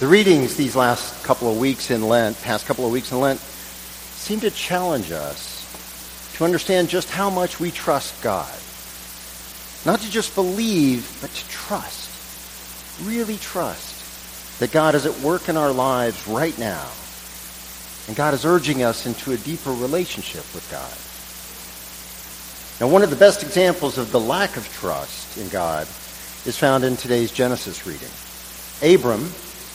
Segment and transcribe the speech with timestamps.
[0.00, 3.38] The readings these last couple of weeks in Lent, past couple of weeks in Lent,
[3.38, 5.60] seem to challenge us
[6.36, 8.50] to understand just how much we trust God.
[9.84, 12.08] Not to just believe, but to trust.
[13.06, 16.88] Really trust that God is at work in our lives right now.
[18.08, 20.96] And God is urging us into a deeper relationship with God.
[22.80, 25.82] Now, one of the best examples of the lack of trust in God
[26.46, 28.08] is found in today's Genesis reading.
[28.82, 29.30] Abram,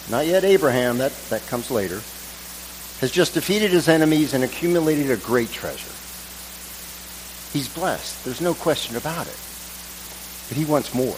[0.09, 2.01] not yet Abraham, that, that comes later,
[3.01, 5.91] has just defeated his enemies and accumulated a great treasure.
[7.51, 8.23] He's blessed.
[8.23, 9.39] There's no question about it.
[10.47, 11.17] But he wants more.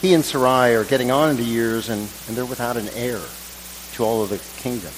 [0.00, 3.20] He and Sarai are getting on in the years, and, and they're without an heir
[3.92, 4.92] to all of the kingdom.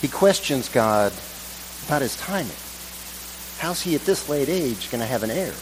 [0.00, 1.12] He questions God
[1.86, 2.56] about his timing.
[3.58, 5.54] How's he at this late age going to have an heir?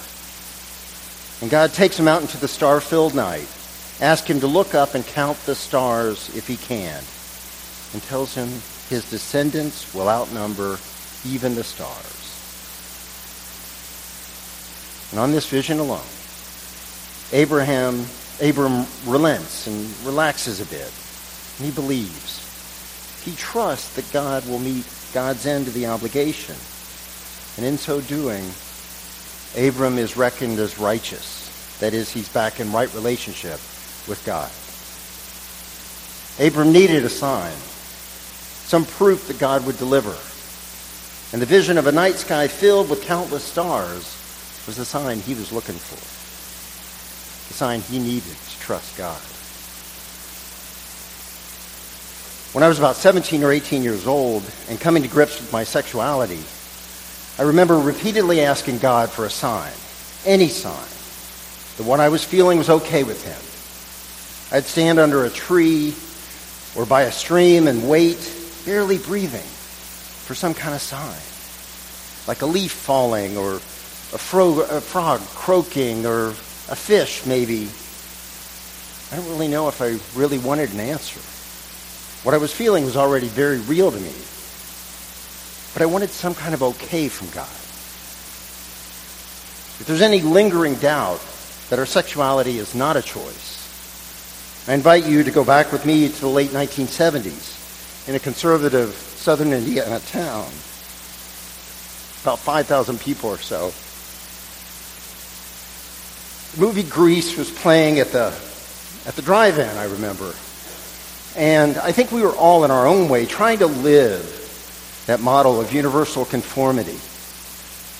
[1.40, 3.48] And God takes him out into the star-filled night,
[4.00, 7.02] asks him to look up and count the stars if he can,
[7.92, 8.48] and tells him
[8.88, 10.78] his descendants will outnumber
[11.26, 12.14] even the stars.
[15.10, 16.00] And on this vision alone,
[17.32, 18.04] Abraham,
[18.40, 20.92] Abram relents and relaxes a bit.
[21.58, 22.44] And he believes.
[23.24, 26.54] He trusts that God will meet God's end of the obligation.
[27.56, 28.44] And in so doing,
[29.56, 31.76] Abram is reckoned as righteous.
[31.80, 33.58] That is, he's back in right relationship
[34.08, 34.50] with God.
[36.40, 37.52] Abram needed a sign,
[38.66, 40.16] some proof that God would deliver.
[41.32, 44.14] And the vision of a night sky filled with countless stars
[44.66, 45.96] was the sign he was looking for,
[47.48, 49.20] the sign he needed to trust God.
[52.54, 55.64] When I was about 17 or 18 years old and coming to grips with my
[55.64, 56.40] sexuality,
[57.38, 59.72] I remember repeatedly asking God for a sign,
[60.24, 60.88] any sign,
[61.76, 63.47] that what I was feeling was okay with him.
[64.50, 65.94] I'd stand under a tree
[66.74, 68.18] or by a stream and wait,
[68.64, 71.20] barely breathing, for some kind of sign,
[72.26, 77.68] like a leaf falling or a, fro- a frog croaking or a fish maybe.
[79.10, 81.20] I don't really know if I really wanted an answer.
[82.24, 84.12] What I was feeling was already very real to me.
[85.74, 87.48] But I wanted some kind of okay from God.
[89.80, 91.20] If there's any lingering doubt
[91.68, 93.67] that our sexuality is not a choice,
[94.68, 98.90] I invite you to go back with me to the late 1970s in a conservative
[98.90, 100.44] southern Indiana town.
[102.20, 103.72] About 5,000 people or so.
[106.54, 108.26] The movie Grease was playing at the,
[109.06, 110.34] at the drive-in, I remember.
[111.34, 115.62] And I think we were all in our own way trying to live that model
[115.62, 116.98] of universal conformity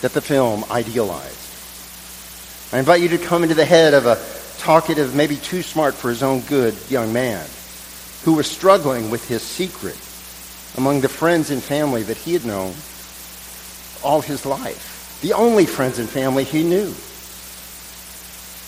[0.02, 1.34] that the film idealized.
[2.74, 4.16] I invite you to come into the head of a
[4.58, 7.46] talkative, maybe too smart for his own good young man
[8.24, 9.96] who was struggling with his secret
[10.76, 12.74] among the friends and family that he had known
[14.02, 16.94] all his life, the only friends and family he knew.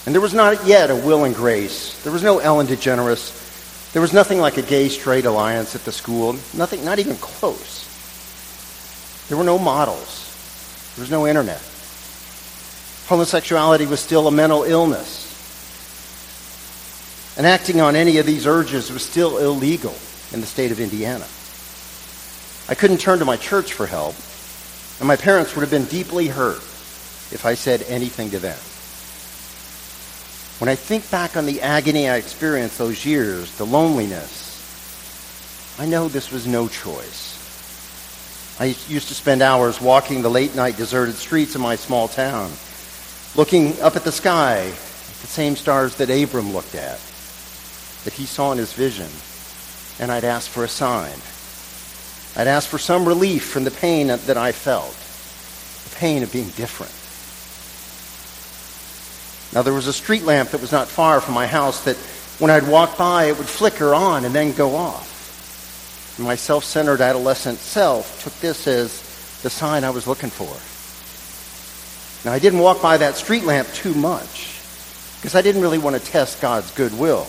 [0.06, 2.02] And there was not yet a Will and Grace.
[2.02, 3.92] There was no Ellen DeGeneres.
[3.92, 6.32] There was nothing like a gay-straight alliance at the school.
[6.54, 7.86] Nothing, not even close.
[9.28, 10.26] There were no models.
[10.96, 11.62] There was no internet.
[13.06, 15.19] Homosexuality was still a mental illness.
[17.36, 19.94] And acting on any of these urges was still illegal
[20.32, 21.26] in the state of Indiana.
[22.68, 24.14] I couldn't turn to my church for help,
[24.98, 26.62] and my parents would have been deeply hurt
[27.32, 28.58] if I said anything to them.
[30.60, 34.48] When I think back on the agony I experienced those years, the loneliness,
[35.78, 37.38] I know this was no choice.
[38.60, 42.52] I used to spend hours walking the late night deserted streets of my small town,
[43.34, 47.00] looking up at the sky, the same stars that Abram looked at,
[48.04, 49.08] that he saw in his vision,
[49.98, 51.18] and I'd ask for a sign.
[52.36, 54.94] I'd ask for some relief from the pain that I felt,
[55.90, 56.92] the pain of being different.
[59.52, 61.96] Now, there was a street lamp that was not far from my house that
[62.38, 66.16] when I'd walk by, it would flicker on and then go off.
[66.16, 69.02] And my self-centered adolescent self took this as
[69.42, 70.54] the sign I was looking for.
[72.28, 74.60] Now, I didn't walk by that street lamp too much
[75.16, 77.26] because I didn't really want to test God's goodwill.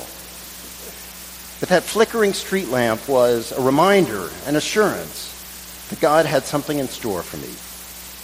[1.61, 6.87] But that flickering street lamp was a reminder, an assurance that God had something in
[6.87, 7.53] store for me,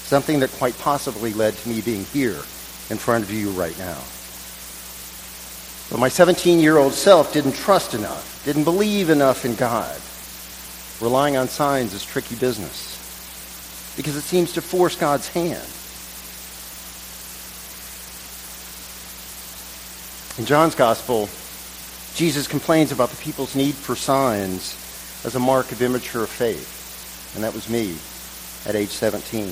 [0.08, 2.40] something that quite possibly led to me being here
[2.90, 4.02] in front of you right now.
[5.92, 9.96] But my 17-year-old self didn't trust enough, didn't believe enough in God.
[11.00, 12.96] Relying on signs is tricky business
[13.96, 15.64] because it seems to force God's hand.
[20.40, 21.30] In John's Gospel,
[22.18, 24.74] Jesus complains about the people's need for signs
[25.24, 27.36] as a mark of immature faith.
[27.36, 27.96] And that was me
[28.68, 29.44] at age 17.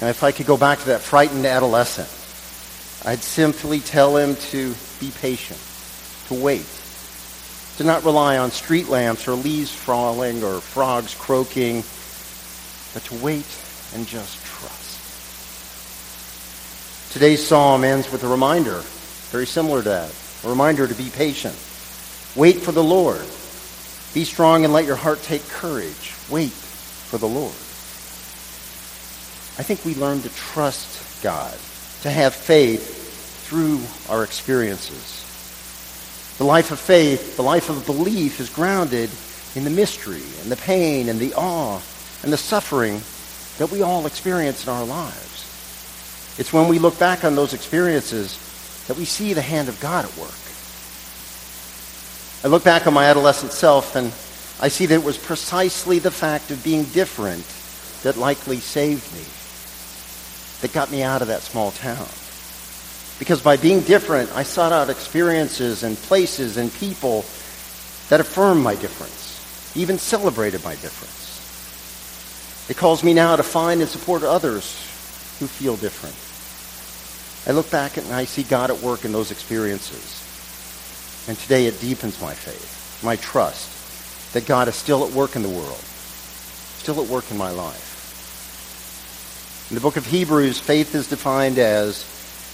[0.00, 2.06] And if I could go back to that frightened adolescent,
[3.04, 5.58] I'd simply tell him to be patient,
[6.28, 6.68] to wait,
[7.78, 11.82] to not rely on street lamps or leaves falling or frogs croaking,
[12.94, 13.48] but to wait
[13.96, 15.00] and just trust.
[17.12, 18.78] Today's psalm ends with a reminder,
[19.32, 21.54] very similar to that, a reminder to be patient.
[22.34, 23.24] Wait for the Lord.
[24.14, 26.14] Be strong and let your heart take courage.
[26.28, 27.52] Wait for the Lord.
[29.58, 31.56] I think we learn to trust God,
[32.02, 35.18] to have faith through our experiences.
[36.38, 39.10] The life of faith, the life of belief is grounded
[39.54, 41.80] in the mystery and the pain and the awe
[42.22, 43.02] and the suffering
[43.58, 46.34] that we all experience in our lives.
[46.38, 48.38] It's when we look back on those experiences
[48.88, 50.34] that we see the hand of God at work.
[52.44, 54.12] I look back on my adolescent self and
[54.60, 57.44] I see that it was precisely the fact of being different
[58.02, 59.24] that likely saved me,
[60.60, 62.06] that got me out of that small town.
[63.18, 67.24] Because by being different, I sought out experiences and places and people
[68.08, 71.22] that affirmed my difference, even celebrated my difference.
[72.68, 74.74] It calls me now to find and support others
[75.38, 76.16] who feel different.
[77.46, 80.18] I look back and I see God at work in those experiences.
[81.28, 85.42] And today it deepens my faith, my trust that God is still at work in
[85.42, 85.82] the world,
[86.78, 87.90] still at work in my life.
[89.70, 92.04] In the book of Hebrews, faith is defined as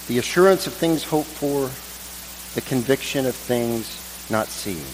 [0.09, 1.71] the assurance of things hoped for,
[2.55, 4.85] the conviction of things not seen.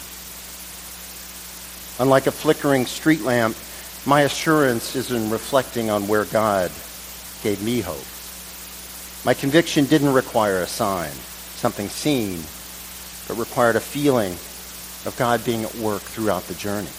[2.05, 3.57] Unlike a flickering street lamp,
[4.07, 6.71] my assurance is in reflecting on where God
[7.43, 8.14] gave me hope.
[9.25, 11.11] My conviction didn't require a sign,
[11.57, 12.41] something seen,
[13.27, 14.33] but required a feeling
[15.07, 16.91] of God being at work throughout the journey.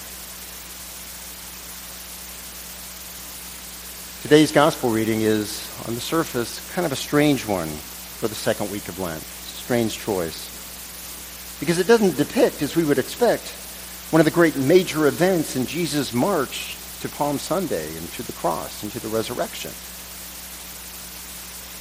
[4.24, 8.72] Today's gospel reading is, on the surface, kind of a strange one for the second
[8.72, 9.22] week of Lent.
[9.22, 10.50] Strange choice.
[11.60, 13.44] Because it doesn't depict, as we would expect,
[14.10, 18.34] one of the great major events in Jesus' march to Palm Sunday and to the
[18.34, 19.70] cross and to the resurrection.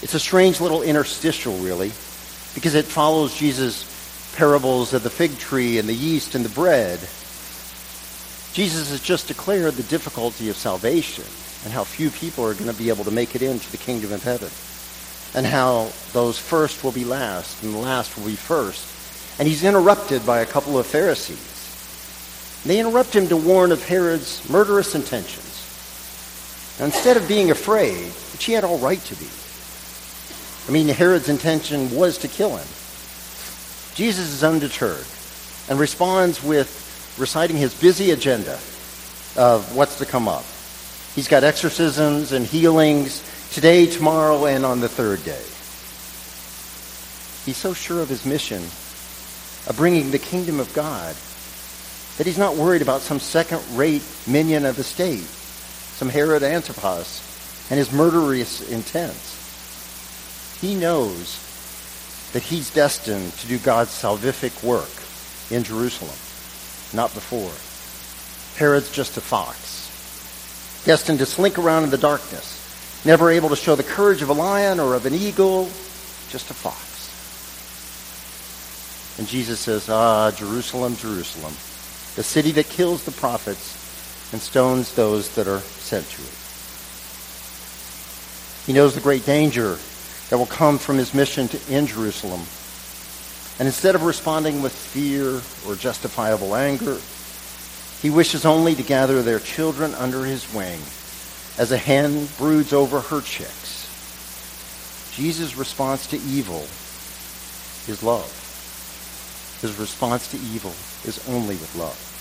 [0.03, 1.89] It's a strange little interstitial, really,
[2.55, 6.99] because it follows Jesus' parables of the fig tree and the yeast and the bread.
[8.53, 11.25] Jesus has just declared the difficulty of salvation
[11.65, 14.13] and how few people are going to be able to make it into the kingdom
[14.13, 14.51] of heaven.
[15.35, 19.41] And how those first will be last and the last will be first.
[19.41, 22.63] And he's interrupted by a couple of Pharisees.
[22.65, 25.51] They interrupt him to warn of Herod's murderous intentions.
[26.79, 29.27] Now, instead of being afraid, which he had all right to be,
[30.67, 32.67] I mean, Herod's intention was to kill him.
[33.95, 35.05] Jesus is undeterred
[35.69, 38.59] and responds with reciting his busy agenda
[39.37, 40.45] of what's to come up.
[41.15, 43.23] He's got exorcisms and healings
[43.53, 45.43] today, tomorrow, and on the third day.
[47.45, 48.63] He's so sure of his mission
[49.67, 51.15] of bringing the kingdom of God
[52.17, 57.79] that he's not worried about some second-rate minion of the state, some Herod Antipas, and
[57.79, 59.34] his murderous intents.
[60.65, 61.37] He knows
[62.33, 64.89] that he's destined to do God's salvific work
[65.55, 66.17] in Jerusalem,
[66.97, 67.53] not before.
[68.59, 69.91] Herod's just a fox,
[70.87, 74.33] destined to slink around in the darkness, never able to show the courage of a
[74.33, 75.65] lion or of an eagle,
[76.31, 77.11] just a fox.
[79.19, 81.53] And Jesus says, Ah, Jerusalem, Jerusalem,
[82.17, 86.39] the city that kills the prophets and stones those that are sent to it.
[88.67, 89.77] He knows the great danger
[90.35, 92.41] that will come from his mission to, in Jerusalem.
[93.61, 96.99] And instead of responding with fear or justifiable anger,
[98.03, 100.81] he wishes only to gather their children under his wing
[101.57, 103.87] as a hen broods over her chicks.
[105.15, 106.63] Jesus' response to evil
[107.87, 108.27] is love.
[109.63, 110.75] His response to evil
[111.05, 112.14] is only with love.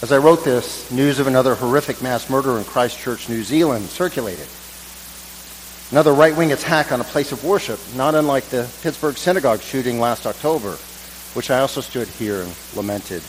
[0.00, 4.46] As I wrote this, news of another horrific mass murder in Christchurch, New Zealand circulated.
[5.90, 10.24] Another right-wing attack on a place of worship, not unlike the Pittsburgh synagogue shooting last
[10.24, 10.76] October,
[11.34, 13.24] which I also stood here and lamented.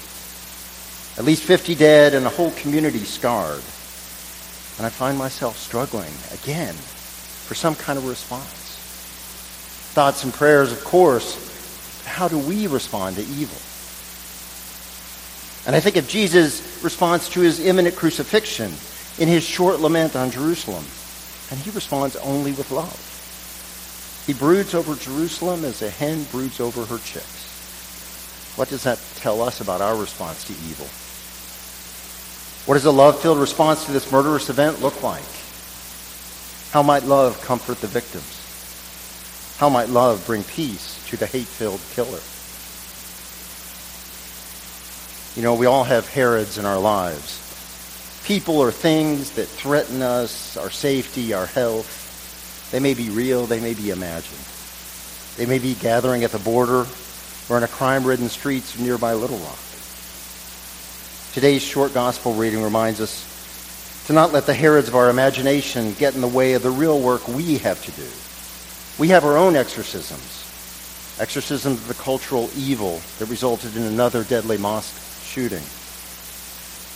[1.17, 3.63] At least 50 dead and a whole community scarred.
[4.77, 8.45] And I find myself struggling again for some kind of response.
[9.95, 12.05] Thoughts and prayers, of course.
[12.05, 13.57] How do we respond to evil?
[15.69, 18.73] And I think of Jesus' response to his imminent crucifixion
[19.19, 20.83] in his short lament on Jerusalem.
[21.51, 24.23] And he responds only with love.
[24.25, 28.55] He broods over Jerusalem as a hen broods over her chicks.
[28.55, 30.87] What does that tell us about our response to evil?
[32.65, 35.21] What does a love-filled response to this murderous event look like?
[36.71, 38.41] How might love comfort the victims?
[39.59, 42.21] How might love bring peace to the hate-filled killer?
[45.39, 47.39] You know, we all have Herods in our lives.
[48.25, 52.67] People or things that threaten us, our safety, our health.
[52.73, 54.43] They may be real, they may be imagined.
[55.37, 56.85] They may be gathering at the border
[57.47, 59.59] or in a crime-ridden streets of nearby Little Rock.
[61.31, 66.15] Today's short gospel reading reminds us to not let the Herods of our imagination get
[66.15, 68.09] in the way of the real work we have to do.
[69.01, 74.57] We have our own exorcisms, exorcisms of the cultural evil that resulted in another deadly
[74.57, 75.63] mosque shooting.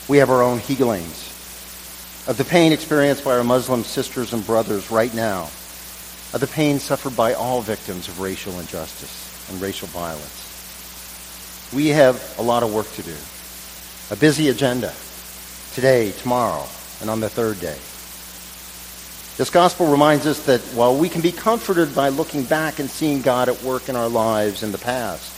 [0.10, 1.30] We have our own healings
[2.28, 5.44] of the pain experienced by our Muslim sisters and brothers right now,
[6.34, 11.70] of the pain suffered by all victims of racial injustice and racial violence.
[11.74, 13.16] We have a lot of work to do,
[14.10, 14.94] a busy agenda
[15.74, 16.66] today, tomorrow,
[17.02, 17.78] and on the third day.
[19.38, 23.22] This gospel reminds us that while we can be comforted by looking back and seeing
[23.22, 25.33] God at work in our lives in the past,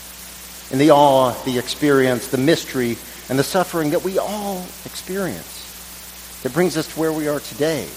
[0.72, 2.98] in the awe, the experience, the mystery,
[3.30, 7.88] and the suffering that we all experience, that brings us to where we are today,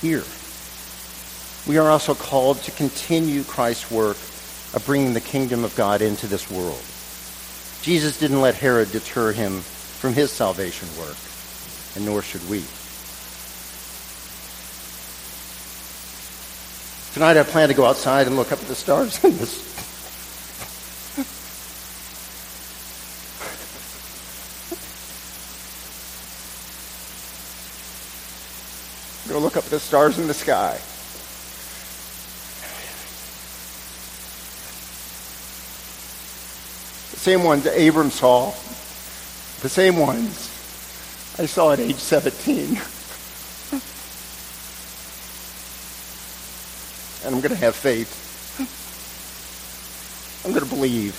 [0.00, 0.24] here.
[1.66, 4.16] We are also called to continue Christ's work
[4.74, 6.82] of bringing the kingdom of God into this world.
[7.82, 11.16] Jesus didn't let Herod deter him from his salvation work
[11.96, 12.64] and nor should we.
[17.14, 19.73] Tonight I plan to go outside and look up at the stars in this.
[29.28, 30.74] Go look up at the stars in the sky.
[37.12, 38.50] The same ones Abram saw,
[39.62, 40.50] the same ones
[41.38, 42.78] I saw at age 17.
[47.24, 48.20] and I'm going to have faith.
[50.44, 51.18] I'm going to believe.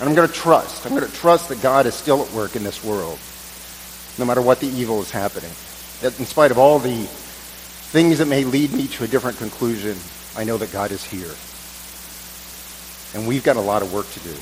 [0.00, 0.84] And I'm going to trust.
[0.84, 3.18] I'm going to trust that God is still at work in this world,
[4.18, 5.50] no matter what the evil is happening.
[6.00, 7.08] That in spite of all the
[7.90, 9.96] things that may lead me to a different conclusion,
[10.36, 11.34] I know that God is here.
[13.14, 14.34] And we've got a lot of work to do.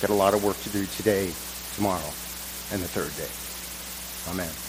[0.00, 1.32] Got a lot of work to do today,
[1.74, 2.12] tomorrow,
[2.72, 4.32] and the third day.
[4.32, 4.67] Amen.